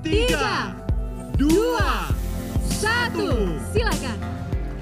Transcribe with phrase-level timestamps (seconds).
[0.00, 0.72] tiga,
[1.36, 2.08] dua,
[2.68, 3.56] satu.
[3.72, 4.16] Silakan.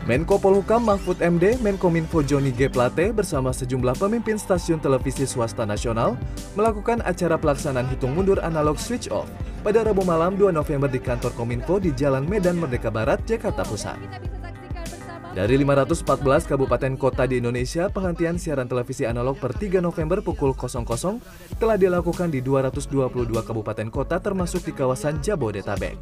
[0.09, 2.73] Menko Polhukam Mahfud MD, Menkominfo Joni G.
[2.73, 6.17] Plate bersama sejumlah pemimpin stasiun televisi swasta nasional
[6.57, 9.29] melakukan acara pelaksanaan hitung mundur analog switch off
[9.61, 14.01] pada Rabu malam 2 November di kantor Kominfo di Jalan Medan Merdeka Barat, Jakarta Pusat.
[15.29, 21.21] Dari 514 kabupaten kota di Indonesia, penghentian siaran televisi analog per 3 November pukul 00
[21.61, 26.01] telah dilakukan di 222 kabupaten kota termasuk di kawasan Jabodetabek.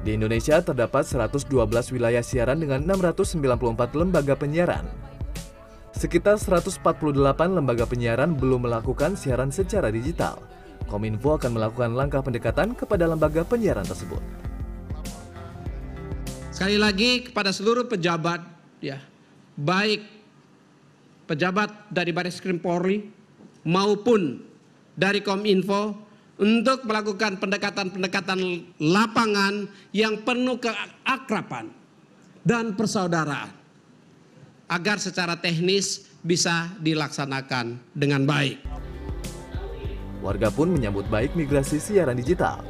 [0.00, 1.52] Di Indonesia terdapat 112
[1.92, 4.88] wilayah siaran dengan 694 lembaga penyiaran.
[5.92, 6.80] Sekitar 148
[7.52, 10.40] lembaga penyiaran belum melakukan siaran secara digital.
[10.88, 14.49] Kominfo akan melakukan langkah pendekatan kepada lembaga penyiaran tersebut.
[16.60, 18.44] Sekali lagi kepada seluruh pejabat
[18.84, 19.00] ya,
[19.56, 20.04] baik
[21.24, 23.00] pejabat dari Baris Krim Polri
[23.64, 24.44] maupun
[24.92, 25.96] dari Kominfo
[26.36, 31.72] untuk melakukan pendekatan-pendekatan lapangan yang penuh keakraban
[32.44, 33.48] dan persaudaraan
[34.68, 38.60] agar secara teknis bisa dilaksanakan dengan baik.
[40.20, 42.60] Warga pun menyambut baik migrasi siaran digital.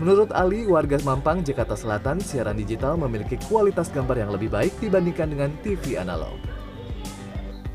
[0.00, 5.28] Menurut Ali, warga Mampang, Jakarta Selatan, siaran digital memiliki kualitas gambar yang lebih baik dibandingkan
[5.28, 6.40] dengan TV analog.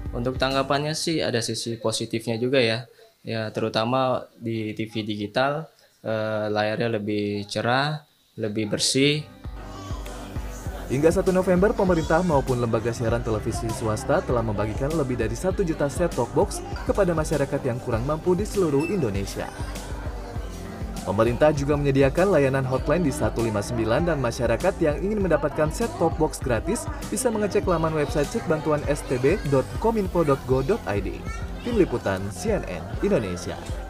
[0.09, 2.89] Untuk tanggapannya sih ada sisi positifnya juga ya
[3.25, 5.69] ya terutama di TV digital
[6.01, 8.01] eh, layarnya lebih cerah,
[8.41, 9.21] lebih bersih.
[10.85, 15.89] Hingga 1 November, pemerintah maupun lembaga siaran televisi swasta telah membagikan lebih dari 1 juta
[15.89, 19.49] set-top box kepada masyarakat yang kurang mampu di seluruh Indonesia.
[21.05, 26.89] Pemerintah juga menyediakan layanan hotline di 159 dan masyarakat yang ingin mendapatkan set-top box gratis
[27.13, 31.09] bisa mengecek laman website cekbantuan stb.kominfo.go.id.
[31.61, 33.84] Tim Liputan CNN Indonesia.